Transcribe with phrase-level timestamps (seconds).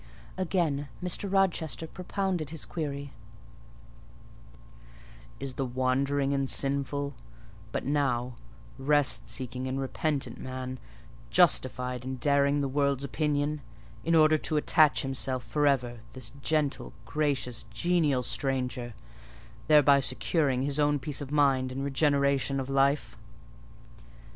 [0.35, 1.31] Again Mr.
[1.31, 3.13] Rochester propounded his query:
[5.39, 7.13] "Is the wandering and sinful,
[7.71, 8.35] but now
[8.79, 10.79] rest seeking and repentant, man
[11.29, 13.61] justified in daring the world's opinion,
[14.03, 18.95] in order to attach to him for ever this gentle, gracious, genial stranger,
[19.67, 23.15] thereby securing his own peace of mind and regeneration of life?"